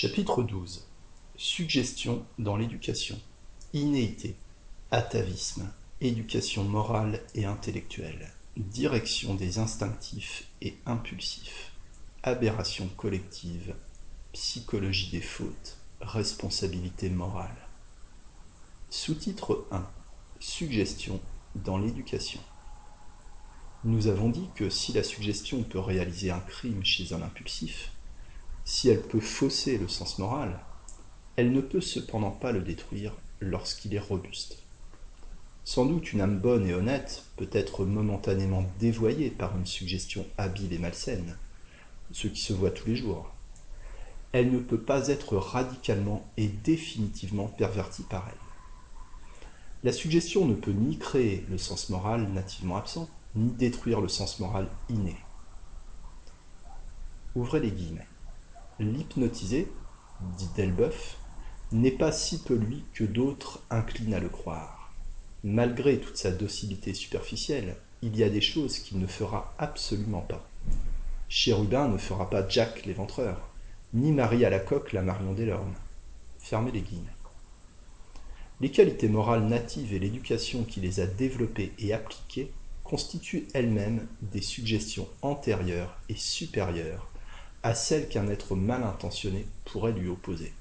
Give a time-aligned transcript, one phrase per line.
[0.00, 0.86] Chapitre 12
[1.34, 3.20] Suggestion dans l'éducation.
[3.72, 4.36] Inéité,
[4.92, 5.68] atavisme,
[6.00, 11.72] éducation morale et intellectuelle, direction des instinctifs et impulsifs,
[12.22, 13.74] aberration collective,
[14.32, 17.66] psychologie des fautes, responsabilité morale.
[18.90, 19.84] Sous-titre 1
[20.38, 21.20] Suggestion
[21.56, 22.40] dans l'éducation.
[23.82, 27.90] Nous avons dit que si la suggestion peut réaliser un crime chez un impulsif,
[28.68, 30.60] si elle peut fausser le sens moral,
[31.36, 34.58] elle ne peut cependant pas le détruire lorsqu'il est robuste.
[35.64, 40.74] Sans doute une âme bonne et honnête peut être momentanément dévoyée par une suggestion habile
[40.74, 41.38] et malsaine,
[42.12, 43.32] ce qui se voit tous les jours.
[44.32, 49.40] Elle ne peut pas être radicalement et définitivement pervertie par elle.
[49.82, 54.40] La suggestion ne peut ni créer le sens moral nativement absent, ni détruire le sens
[54.40, 55.16] moral inné.
[57.34, 58.06] Ouvrez les guillemets.
[58.80, 59.72] L'hypnotisé,
[60.36, 61.16] dit Delbeuf,
[61.72, 64.92] n'est pas si peu lui que d'autres inclinent à le croire.
[65.42, 70.48] Malgré toute sa docilité superficielle, il y a des choses qu'il ne fera absolument pas.
[71.28, 73.48] Chérubin ne fera pas Jack l'éventreur,
[73.94, 75.74] ni Marie à la coque la Marion Delorme.
[76.38, 77.06] Fermez les guillemets.
[78.60, 82.52] Les qualités morales natives et l'éducation qui les a développées et appliquées
[82.84, 87.08] constituent elles-mêmes des suggestions antérieures et supérieures
[87.62, 90.52] à celle qu'un être mal intentionné pourrait lui opposer.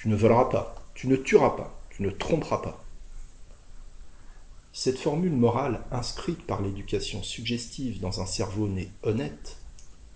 [0.00, 2.84] Tu ne voleras pas, tu ne tueras pas, tu ne tromperas pas.
[4.72, 9.56] Cette formule morale inscrite par l'éducation suggestive dans un cerveau né honnête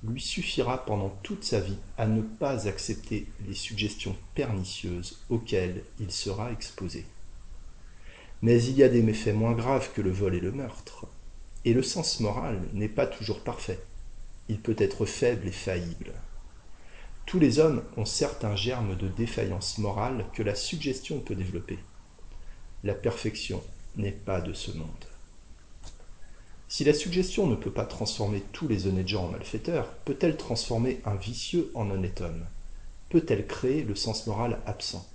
[0.02, 6.10] lui suffira pendant toute sa vie à ne pas accepter les suggestions pernicieuses auxquelles il
[6.10, 7.06] sera exposé.
[8.42, 11.06] Mais il y a des méfaits moins graves que le vol et le meurtre,
[11.64, 13.80] et le sens moral n'est pas toujours parfait
[14.50, 16.12] il peut être faible et faillible.
[17.24, 21.78] Tous les hommes ont certains germes de défaillance morale que la suggestion peut développer.
[22.82, 23.62] La perfection
[23.94, 25.04] n'est pas de ce monde.
[26.66, 31.00] Si la suggestion ne peut pas transformer tous les honnêtes gens en malfaiteurs, peut-elle transformer
[31.04, 32.44] un vicieux en honnête homme?
[33.08, 35.08] Peut-elle créer le sens moral absent?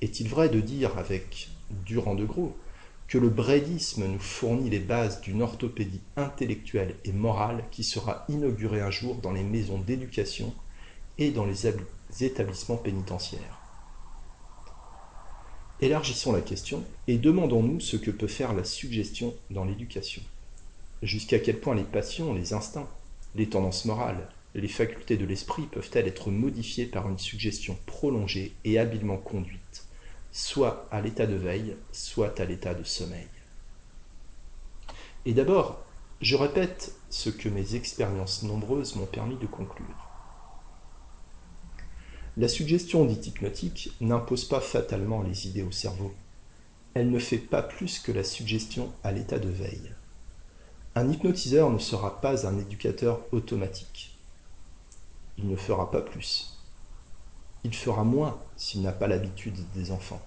[0.00, 1.48] Est-il vrai de dire avec
[1.84, 2.56] Durand de Gros
[3.08, 8.80] que le brédisme nous fournit les bases d'une orthopédie intellectuelle et morale qui sera inaugurée
[8.80, 10.52] un jour dans les maisons d'éducation
[11.18, 11.66] et dans les
[12.20, 13.60] établissements pénitentiaires.
[15.78, 20.22] Élargissons la question et demandons-nous ce que peut faire la suggestion dans l'éducation.
[21.02, 22.88] Jusqu'à quel point les passions, les instincts,
[23.34, 28.78] les tendances morales, les facultés de l'esprit peuvent-elles être modifiées par une suggestion prolongée et
[28.78, 29.85] habilement conduite?
[30.36, 33.26] Soit à l'état de veille, soit à l'état de sommeil.
[35.24, 35.82] Et d'abord,
[36.20, 40.10] je répète ce que mes expériences nombreuses m'ont permis de conclure.
[42.36, 46.12] La suggestion dite hypnotique n'impose pas fatalement les idées au cerveau.
[46.92, 49.94] Elle ne fait pas plus que la suggestion à l'état de veille.
[50.96, 54.18] Un hypnotiseur ne sera pas un éducateur automatique.
[55.38, 56.55] Il ne fera pas plus.
[57.66, 60.24] Il fera moins s'il n'a pas l'habitude des enfants.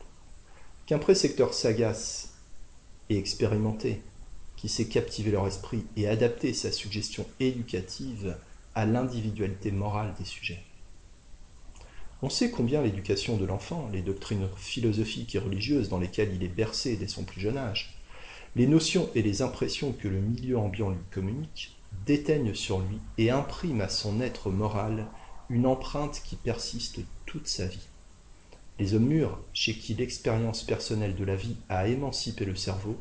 [0.86, 2.34] Qu'un précepteur sagace
[3.10, 4.02] et expérimenté,
[4.58, 8.36] qui sait captiver leur esprit et adapter sa suggestion éducative
[8.76, 10.62] à l'individualité morale des sujets.
[12.22, 16.50] On sait combien l'éducation de l'enfant, les doctrines philosophiques et religieuses dans lesquelles il est
[16.50, 17.96] bercé dès son plus jeune âge,
[18.58, 23.32] les notions et les impressions que le milieu ambiant lui communique, déteignent sur lui et
[23.32, 25.08] impriment à son être moral
[25.50, 27.88] une empreinte qui persiste toute sa vie.
[28.78, 32.98] Les hommes mûrs, chez qui l'expérience personnelle de la vie a émancipé le cerveau,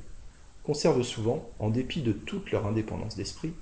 [0.64, 3.52] conservent souvent, en dépit de toute leur indépendance d'esprit,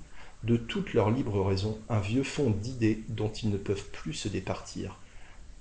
[0.43, 4.27] de toute leur libre raison, un vieux fond d'idées dont ils ne peuvent plus se
[4.29, 4.97] départir,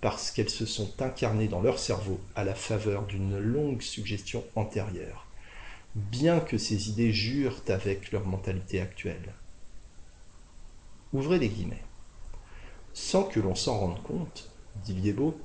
[0.01, 5.27] parce qu'elles se sont incarnées dans leur cerveau à la faveur d'une longue suggestion antérieure,
[5.95, 9.35] bien que ces idées jurent avec leur mentalité actuelle.
[11.13, 11.83] Ouvrez les guillemets
[12.97, 14.49] sans que l'on s'en rende compte,
[14.83, 15.39] dit Liébeau,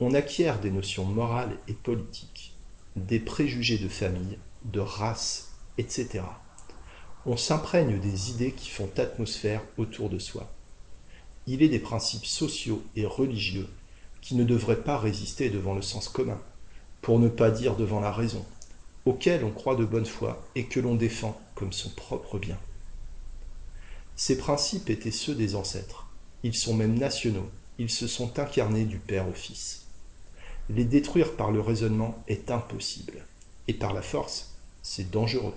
[0.00, 2.52] on acquiert des notions morales et politiques,
[2.96, 6.24] des préjugés de famille, de race, etc.
[7.24, 10.52] On s'imprègne des idées qui font atmosphère autour de soi.
[11.46, 13.68] Il est des principes sociaux et religieux
[14.20, 16.40] qui ne devraient pas résister devant le sens commun,
[17.02, 18.44] pour ne pas dire devant la raison,
[19.04, 22.58] auxquels on croit de bonne foi et que l'on défend comme son propre bien.
[24.16, 26.05] Ces principes étaient ceux des ancêtres.
[26.42, 29.86] Ils sont même nationaux, ils se sont incarnés du Père au Fils.
[30.68, 33.24] Les détruire par le raisonnement est impossible,
[33.68, 35.54] et par la force, c'est dangereux.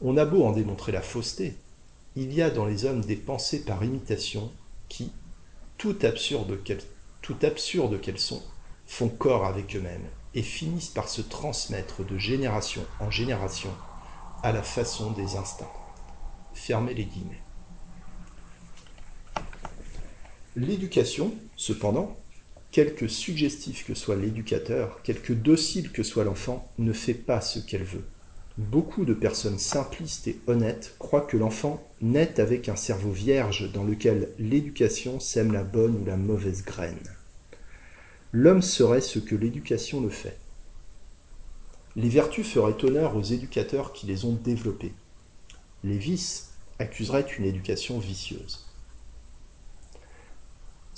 [0.00, 1.56] On a beau en démontrer la fausseté,
[2.16, 4.50] il y a dans les hommes des pensées par imitation
[4.88, 5.12] qui,
[5.76, 8.42] tout absurdes qu'elles sont,
[8.86, 13.70] font corps avec eux-mêmes et finissent par se transmettre de génération en génération
[14.42, 15.70] à la façon des instincts.
[16.54, 17.42] Fermez les guillemets.
[20.60, 22.16] L'éducation, cependant,
[22.72, 27.84] quelque suggestif que soit l'éducateur, quelque docile que soit l'enfant, ne fait pas ce qu'elle
[27.84, 28.04] veut.
[28.56, 33.84] Beaucoup de personnes simplistes et honnêtes croient que l'enfant naît avec un cerveau vierge dans
[33.84, 36.98] lequel l'éducation sème la bonne ou la mauvaise graine.
[38.32, 40.38] L'homme serait ce que l'éducation le fait.
[41.94, 44.94] Les vertus feraient honneur aux éducateurs qui les ont développées.
[45.84, 46.50] Les vices
[46.80, 48.67] accuseraient une éducation vicieuse.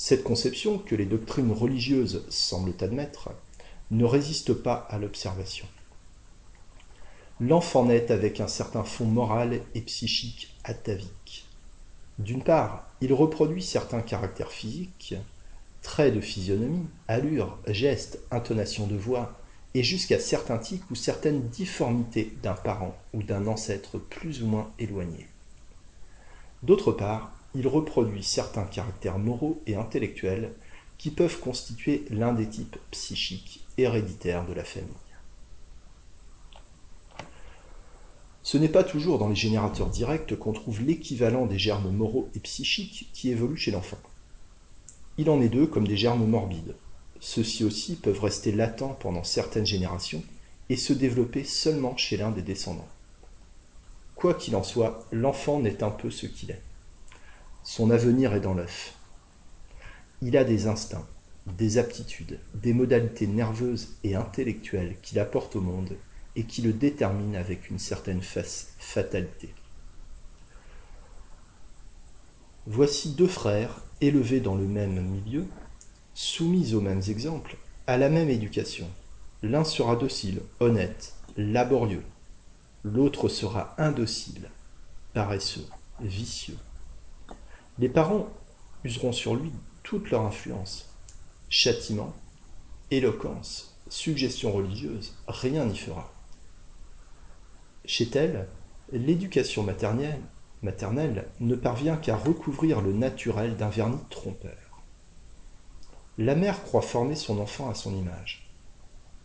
[0.03, 3.33] Cette conception, que les doctrines religieuses semblent admettre,
[3.91, 5.67] ne résiste pas à l'observation.
[7.39, 11.47] L'enfant naît avec un certain fond moral et psychique atavique.
[12.19, 15.17] D'une part, il reproduit certains caractères physiques,
[15.83, 19.39] traits de physionomie, allures, gestes, intonation de voix,
[19.75, 24.73] et jusqu'à certains tics ou certaines difformités d'un parent ou d'un ancêtre plus ou moins
[24.79, 25.29] éloigné.
[26.63, 30.53] D'autre part, il reproduit certains caractères moraux et intellectuels
[30.99, 34.89] qui peuvent constituer l'un des types psychiques héréditaires de la famille.
[38.43, 42.41] Ce n'est pas toujours dans les générateurs directs qu'on trouve l'équivalent des germes moraux et
[42.41, 43.99] psychiques qui évoluent chez l'enfant.
[45.19, 46.75] Il en est d'eux comme des germes morbides.
[47.21, 50.23] Ceux-ci aussi peuvent rester latents pendant certaines générations
[50.69, 52.89] et se développer seulement chez l'un des descendants.
[54.17, 56.63] Quoi qu'il en soit, l'enfant n'est un peu ce qu'il est.
[57.63, 58.95] Son avenir est dans l'œuf.
[60.23, 61.07] Il a des instincts,
[61.47, 65.97] des aptitudes, des modalités nerveuses et intellectuelles qu'il apporte au monde
[66.37, 69.55] et qui le déterminent avec une certaine fatalité.
[72.67, 75.47] Voici deux frères élevés dans le même milieu,
[76.15, 77.57] soumis aux mêmes exemples,
[77.87, 78.89] à la même éducation.
[79.43, 82.05] L'un sera docile, honnête, laborieux.
[82.85, 84.51] L'autre sera indocile,
[85.15, 85.67] paresseux,
[86.01, 86.57] vicieux.
[87.81, 88.29] Les parents
[88.85, 90.95] useront sur lui toute leur influence.
[91.49, 92.13] Châtiment,
[92.91, 96.13] éloquence, suggestion religieuse, rien n'y fera.
[97.87, 98.49] Chez elle,
[98.93, 100.21] l'éducation maternelle,
[100.61, 104.83] maternelle ne parvient qu'à recouvrir le naturel d'un vernis trompeur.
[106.19, 108.53] La mère croit former son enfant à son image.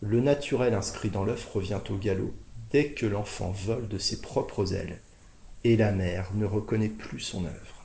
[0.00, 2.32] Le naturel inscrit dans l'œuf revient au galop
[2.70, 5.02] dès que l'enfant vole de ses propres ailes,
[5.62, 7.75] et la mère ne reconnaît plus son œuvre.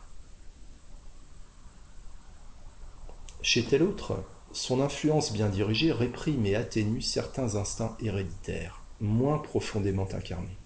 [3.44, 10.08] Chez tel autre, son influence bien dirigée réprime et atténue certains instincts héréditaires, moins profondément
[10.14, 10.58] incarnés.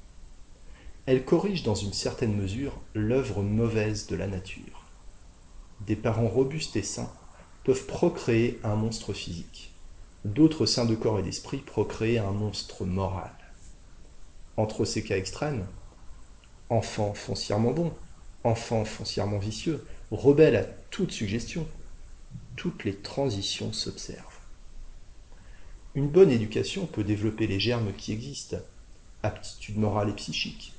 [1.06, 4.84] Elle corrige dans une certaine mesure l'œuvre mauvaise de la nature.
[5.88, 7.14] Des parents robustes et sains
[7.64, 9.74] peuvent procréer un monstre physique.
[10.26, 13.32] D'autres saints de corps et d'esprit procréer un monstre moral.
[14.58, 15.66] Entre ces cas extrêmes,
[16.70, 17.94] enfants foncièrement bons,
[18.44, 21.68] enfants foncièrement vicieux, rebelles à toute suggestion,
[22.56, 24.40] toutes les transitions s'observent.
[25.94, 28.58] Une bonne éducation peut développer les germes qui existent,
[29.24, 30.74] aptitudes morales et psychiques.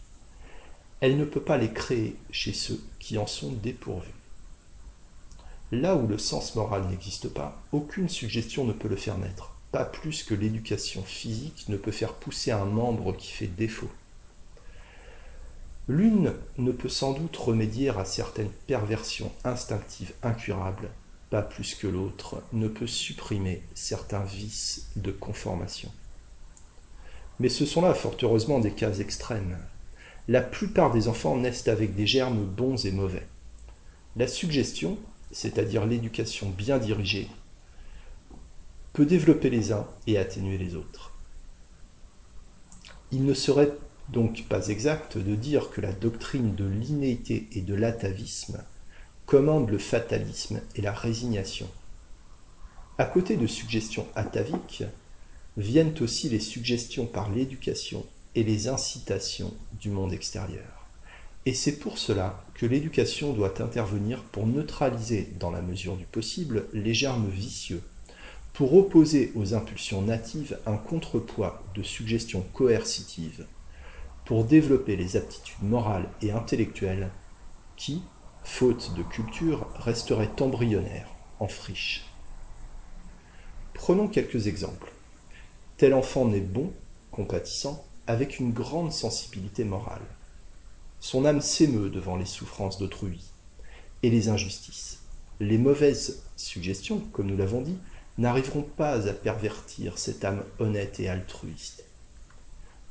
[1.00, 4.14] Elle ne peut pas les créer chez ceux qui en sont dépourvus.
[5.72, 9.84] Là où le sens moral n'existe pas, aucune suggestion ne peut le faire naître, pas
[9.84, 13.90] plus que l'éducation physique ne peut faire pousser un membre qui fait défaut.
[15.88, 20.90] L'une ne peut sans doute remédier à certaines perversions instinctives incurables
[21.30, 25.90] pas plus que l'autre, ne peut supprimer certains vices de conformation.
[27.40, 29.58] Mais ce sont là, fort heureusement, des cas extrêmes.
[30.28, 33.26] La plupart des enfants naissent avec des germes bons et mauvais.
[34.16, 34.98] La suggestion,
[35.30, 37.28] c'est-à-dire l'éducation bien dirigée,
[38.92, 41.12] peut développer les uns et atténuer les autres.
[43.12, 43.72] Il ne serait
[44.08, 48.64] donc pas exact de dire que la doctrine de l'innéité et de l'atavisme
[49.26, 51.68] commande le fatalisme et la résignation.
[52.96, 54.84] À côté de suggestions ataviques,
[55.56, 58.06] viennent aussi les suggestions par l'éducation
[58.36, 60.86] et les incitations du monde extérieur.
[61.44, 66.66] Et c'est pour cela que l'éducation doit intervenir pour neutraliser, dans la mesure du possible,
[66.72, 67.82] les germes vicieux,
[68.52, 73.46] pour opposer aux impulsions natives un contrepoids de suggestions coercitives,
[74.24, 77.10] pour développer les aptitudes morales et intellectuelles
[77.76, 78.02] qui,
[78.46, 81.08] faute de culture, resterait embryonnaire,
[81.40, 82.06] en friche.
[83.74, 84.92] Prenons quelques exemples.
[85.76, 86.72] Tel enfant naît bon,
[87.10, 90.06] compatissant, avec une grande sensibilité morale.
[91.00, 93.20] Son âme s'émeut devant les souffrances d'autrui
[94.02, 95.00] et les injustices.
[95.40, 97.76] Les mauvaises suggestions, comme nous l'avons dit,
[98.16, 101.84] n'arriveront pas à pervertir cette âme honnête et altruiste.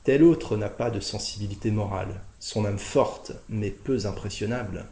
[0.04, 4.86] Tel autre n'a pas de sensibilité morale, son âme forte mais peu impressionnable,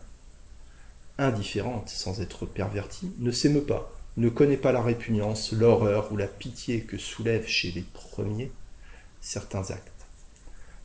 [1.17, 6.27] indifférente sans être pervertie, ne s'émeut pas, ne connaît pas la répugnance, l'horreur ou la
[6.27, 8.51] pitié que soulèvent chez les premiers
[9.22, 9.91] certains actes.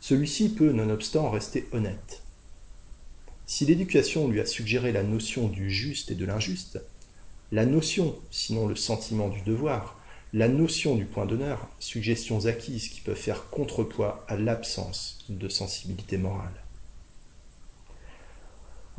[0.00, 2.22] Celui-ci peut, nonobstant, rester honnête.
[3.46, 6.80] Si l'éducation lui a suggéré la notion du juste et de l'injuste,
[7.50, 9.98] la notion, sinon le sentiment du devoir,
[10.34, 16.18] la notion du point d'honneur, suggestions acquises qui peuvent faire contrepoids à l'absence de sensibilité
[16.18, 16.52] morale.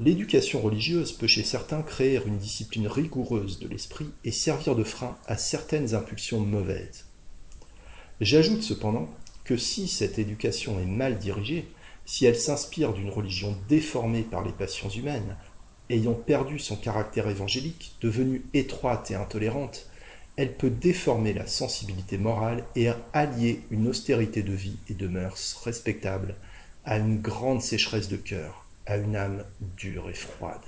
[0.01, 5.18] L'éducation religieuse peut chez certains créer une discipline rigoureuse de l'esprit et servir de frein
[5.27, 7.06] à certaines impulsions mauvaises.
[8.22, 9.10] J'ajoute cependant
[9.44, 11.68] que si cette éducation est mal dirigée,
[12.06, 15.36] si elle s'inspire d'une religion déformée par les passions humaines,
[15.89, 19.89] ayant perdu son caractère évangélique, devenue étroite et intolérante,
[20.38, 25.60] elle peut déformer la sensibilité morale et allier une austérité de vie et de mœurs
[25.65, 26.36] respectable
[26.86, 29.46] à une grande sécheresse de cœur, à une âme
[29.77, 30.65] dure et froide.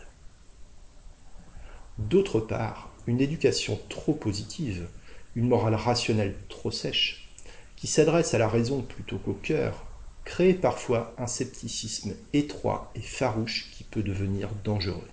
[1.98, 4.88] D'autre part, une éducation trop positive,
[5.36, 7.28] une morale rationnelle trop sèche,
[7.76, 9.86] qui s'adresse à la raison plutôt qu'au cœur,
[10.24, 15.10] crée parfois un scepticisme étroit et farouche qui peut devenir dangereux.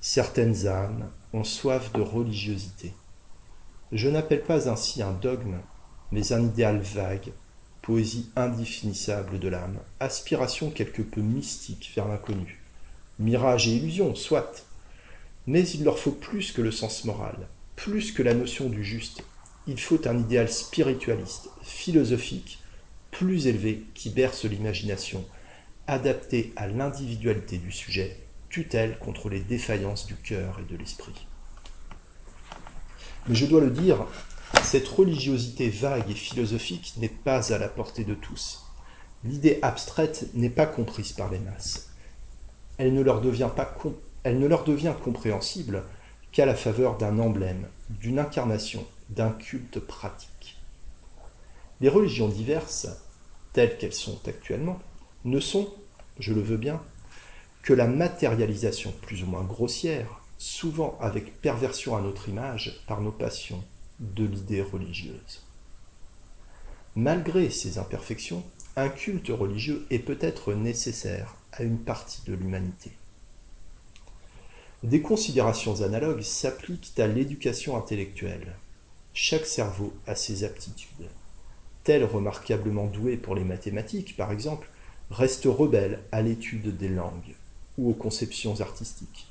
[0.00, 2.94] Certaines âmes ont soif de religiosité.
[3.90, 5.58] Je n'appelle pas ainsi un dogme,
[6.12, 7.32] mais un idéal vague,
[7.88, 12.60] poésie indéfinissable de l'âme, aspiration quelque peu mystique vers l'inconnu.
[13.18, 14.66] Mirage et illusion, soit.
[15.46, 19.24] Mais il leur faut plus que le sens moral, plus que la notion du juste.
[19.66, 22.58] Il faut un idéal spiritualiste, philosophique,
[23.10, 25.24] plus élevé qui berce l'imagination,
[25.86, 28.18] adapté à l'individualité du sujet,
[28.50, 31.26] tutelle contre les défaillances du cœur et de l'esprit.
[33.28, 34.06] Mais je dois le dire,
[34.62, 38.64] cette religiosité vague et philosophique n'est pas à la portée de tous.
[39.24, 41.90] L'idée abstraite n'est pas comprise par les masses.
[42.76, 43.50] Elle ne leur devient,
[45.02, 45.84] compréhensible
[46.32, 50.56] qu'à la faveur d'un emblème, d'une incarnation, d'un culte pratique.
[51.80, 52.88] Les religions diverses,
[53.52, 54.78] telles qu'elles sont actuellement,
[55.24, 55.72] ne sont,
[56.18, 56.82] je le veux bien,
[57.62, 63.12] que la matérialisation plus ou moins grossière, souvent avec perversion à notre image par nos
[63.12, 63.62] passions,
[64.00, 65.42] de l'idée religieuse.
[66.94, 68.42] Malgré ces imperfections,
[68.76, 72.92] un culte religieux est peut-être nécessaire à une partie de l'humanité.
[74.82, 78.54] Des considérations analogues s'appliquent à l'éducation intellectuelle.
[79.14, 81.08] Chaque cerveau a ses aptitudes.
[81.82, 84.68] Tel remarquablement doué pour les mathématiques, par exemple,
[85.10, 87.34] reste rebelle à l'étude des langues
[87.78, 89.27] ou aux conceptions artistiques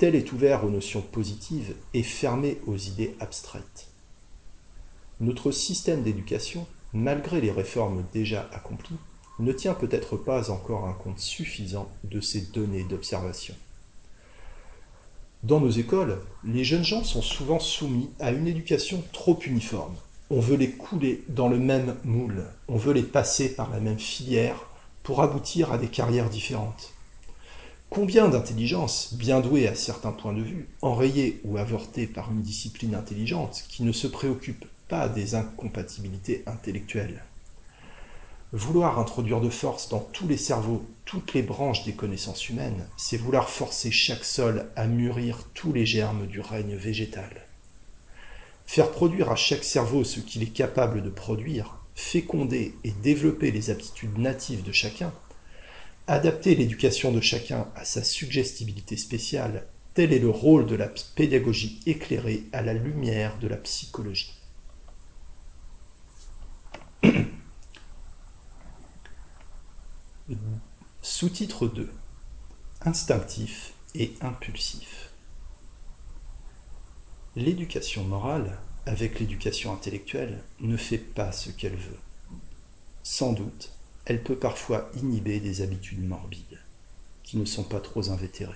[0.00, 3.88] tel est ouvert aux notions positives et fermé aux idées abstraites.
[5.20, 8.96] Notre système d'éducation, malgré les réformes déjà accomplies,
[9.40, 13.54] ne tient peut-être pas encore un compte suffisant de ces données d'observation.
[15.42, 19.96] Dans nos écoles, les jeunes gens sont souvent soumis à une éducation trop uniforme.
[20.30, 23.98] On veut les couler dans le même moule, on veut les passer par la même
[23.98, 24.64] filière
[25.02, 26.94] pour aboutir à des carrières différentes.
[27.90, 32.94] Combien d'intelligences, bien douées à certains points de vue, enrayées ou avortées par une discipline
[32.94, 37.24] intelligente qui ne se préoccupe pas des incompatibilités intellectuelles?
[38.52, 43.16] Vouloir introduire de force dans tous les cerveaux toutes les branches des connaissances humaines, c'est
[43.16, 47.48] vouloir forcer chaque sol à mûrir tous les germes du règne végétal.
[48.66, 53.70] Faire produire à chaque cerveau ce qu'il est capable de produire, féconder et développer les
[53.70, 55.12] aptitudes natives de chacun,
[56.06, 61.80] Adapter l'éducation de chacun à sa suggestibilité spéciale, tel est le rôle de la pédagogie
[61.86, 64.34] éclairée à la lumière de la psychologie.
[71.02, 71.92] Sous-titre 2
[72.82, 75.10] Instinctif et impulsif.
[77.36, 81.98] L'éducation morale, avec l'éducation intellectuelle, ne fait pas ce qu'elle veut.
[83.02, 83.72] Sans doute,
[84.04, 86.58] elle peut parfois inhiber des habitudes morbides,
[87.22, 88.54] qui ne sont pas trop invétérées.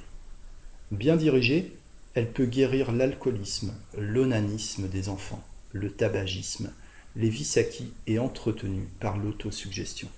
[0.90, 1.76] Bien dirigée,
[2.14, 6.72] elle peut guérir l'alcoolisme, l'onanisme des enfants, le tabagisme,
[7.16, 10.08] les vices acquis et entretenus par l'autosuggestion.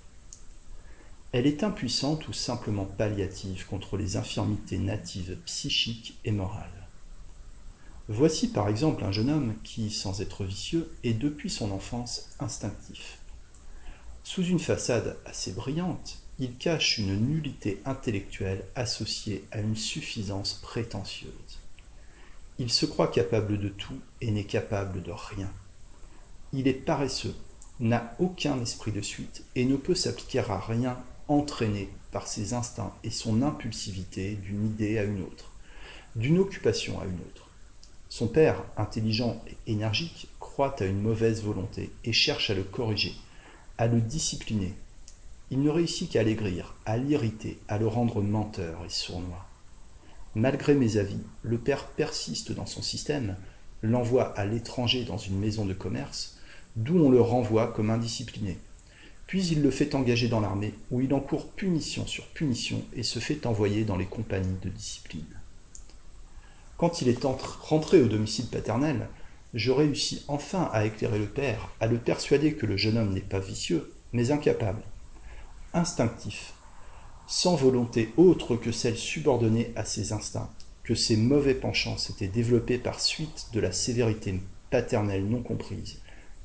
[1.33, 6.89] Elle est impuissante ou simplement palliative contre les infirmités natives psychiques et morales.
[8.09, 13.16] Voici par exemple un jeune homme qui, sans être vicieux, est depuis son enfance instinctif.
[14.29, 21.61] Sous une façade assez brillante, il cache une nullité intellectuelle associée à une suffisance prétentieuse.
[22.59, 25.49] Il se croit capable de tout et n'est capable de rien.
[26.53, 27.37] Il est paresseux,
[27.79, 32.97] n'a aucun esprit de suite et ne peut s'appliquer à rien entraîné par ses instincts
[33.05, 35.53] et son impulsivité d'une idée à une autre,
[36.17, 37.49] d'une occupation à une autre.
[38.09, 43.15] Son père, intelligent et énergique, croit à une mauvaise volonté et cherche à le corriger,
[43.79, 44.75] à le discipliner,
[45.51, 49.47] il ne réussit qu'à l'aigrir, à l'irriter, à le rendre menteur et sournois.
[50.35, 53.37] Malgré mes avis, le père persiste dans son système,
[53.83, 56.39] l'envoie à l'étranger dans une maison de commerce,
[56.75, 58.59] d'où on le renvoie comme indiscipliné.
[59.27, 63.19] Puis il le fait engager dans l'armée, où il encourt punition sur punition et se
[63.19, 65.25] fait envoyer dans les compagnies de discipline.
[66.77, 67.25] Quand il est
[67.61, 69.09] rentré au domicile paternel,
[69.57, 73.21] je réussis enfin à éclairer le père, à le persuader que le jeune homme n'est
[73.21, 74.83] pas vicieux, mais incapable,
[75.73, 76.53] instinctif,
[77.27, 80.51] sans volonté autre que celle subordonnée à ses instincts,
[80.85, 84.39] que ses mauvais penchants s'étaient développés par suite de la sévérité
[84.71, 86.01] paternelle non comprise,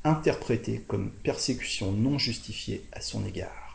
[0.05, 3.70] interprétée comme persécution non justifiée à son égard.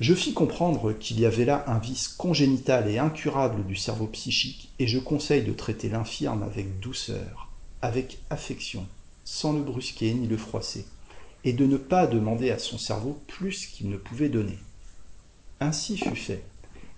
[0.00, 4.72] Je fis comprendre qu'il y avait là un vice congénital et incurable du cerveau psychique,
[4.80, 7.48] et je conseille de traiter l'infirme avec douceur,
[7.80, 8.86] avec affection,
[9.24, 10.84] sans le brusquer ni le froisser,
[11.44, 14.58] et de ne pas demander à son cerveau plus qu'il ne pouvait donner.
[15.60, 16.42] Ainsi fut fait.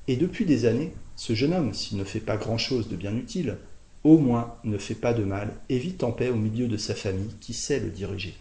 [0.09, 3.59] Et depuis des années, ce jeune homme, s'il ne fait pas grand-chose de bien utile,
[4.05, 6.95] au moins ne fait pas de mal et vit en paix au milieu de sa
[6.95, 8.35] famille qui sait le diriger.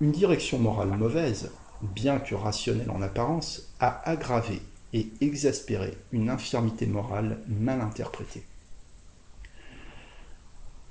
[0.00, 1.50] Une direction morale mauvaise,
[1.82, 4.62] bien que rationnelle en apparence, a aggravé
[4.92, 8.44] et exaspéré une infirmité morale mal interprétée.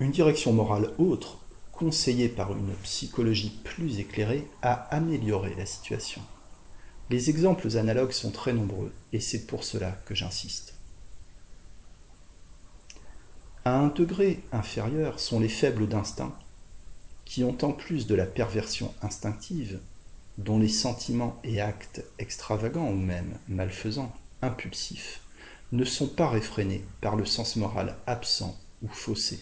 [0.01, 1.39] Une direction morale autre,
[1.71, 6.21] conseillée par une psychologie plus éclairée, a amélioré la situation.
[7.09, 10.73] Les exemples analogues sont très nombreux, et c'est pour cela que j'insiste.
[13.63, 16.37] À un degré inférieur sont les faibles d'instinct,
[17.27, 19.81] qui ont en plus de la perversion instinctive,
[20.37, 25.19] dont les sentiments et actes extravagants ou même malfaisants, impulsifs,
[25.73, 29.41] ne sont pas réfrénés par le sens moral absent ou faussé.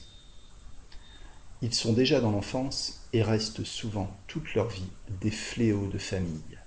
[1.62, 4.90] Ils sont déjà dans l'enfance et restent souvent toute leur vie
[5.22, 6.58] des fléaux de famille.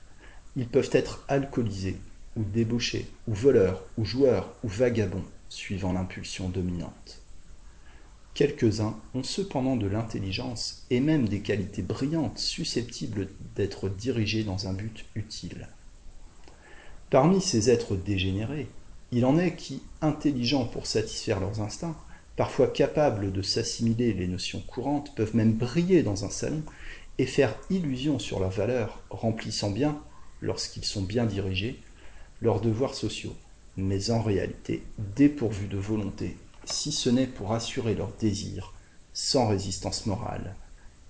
[0.55, 1.99] Ils peuvent être alcoolisés,
[2.37, 7.21] ou débauchés, ou voleurs, ou joueurs, ou vagabonds, suivant l'impulsion dominante.
[8.39, 14.75] Quelques-uns ont cependant de l'intelligence et même des qualités brillantes susceptibles d'être dirigées dans un
[14.75, 15.67] but utile.
[17.11, 18.69] Parmi ces êtres dégénérés,
[19.11, 21.97] il en est qui, intelligents pour satisfaire leurs instincts,
[22.37, 26.63] parfois capables de s'assimiler les notions courantes, peuvent même briller dans un salon
[27.19, 30.01] et faire illusion sur leurs valeurs, remplissant bien,
[30.43, 31.81] lorsqu'ils sont bien dirigés,
[32.41, 33.35] leurs devoirs sociaux,
[33.77, 34.85] mais en réalité
[35.17, 36.37] dépourvus de volonté,
[36.69, 38.73] si ce n'est pour assurer leurs désirs,
[39.13, 40.55] sans résistance morale,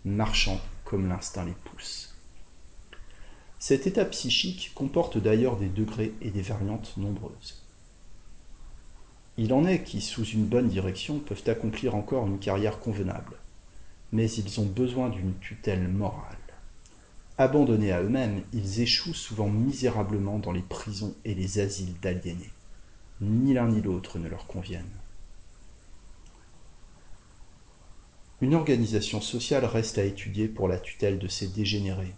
[0.04, 2.14] marchant comme l'instinct les pousse.
[3.58, 7.62] Cet état psychique comporte d'ailleurs des degrés et des variantes nombreuses.
[9.36, 13.36] Il en est qui, sous une bonne direction, peuvent accomplir encore une carrière convenable,
[14.12, 16.36] mais ils ont besoin d'une tutelle morale.
[17.36, 22.50] Abandonnés à eux-mêmes, ils échouent souvent misérablement dans les prisons et les asiles d'aliénés.
[23.20, 24.84] Ni l'un ni l'autre ne leur conviennent.
[28.40, 32.14] Une organisation sociale reste à étudier pour la tutelle de ces dégénérés,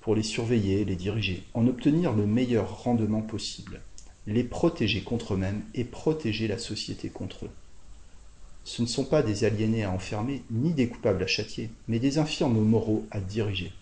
[0.00, 3.80] pour les surveiller les diriger, en obtenir le meilleur rendement possible
[4.26, 7.50] les protéger contre eux-mêmes et protéger la société contre eux.
[8.64, 12.18] Ce ne sont pas des aliénés à enfermer, ni des coupables à châtier, mais des
[12.18, 13.72] infirmes moraux à diriger.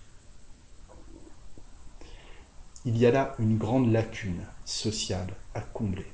[2.86, 6.06] Il y a là une grande lacune sociale à combler.